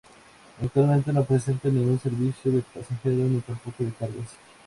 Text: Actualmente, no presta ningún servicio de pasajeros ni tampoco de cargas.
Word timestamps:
Actualmente, 0.59 1.13
no 1.13 1.23
presta 1.23 1.51
ningún 1.65 1.99
servicio 1.99 2.51
de 2.51 2.63
pasajeros 2.63 3.19
ni 3.29 3.39
tampoco 3.41 3.83
de 3.83 3.91
cargas. 3.91 4.35